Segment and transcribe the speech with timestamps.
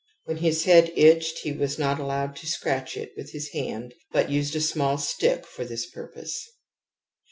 [0.25, 4.31] When his head itched he was not allowed to scratch it with his hand but
[4.31, 6.49] used a small stick for this purpose.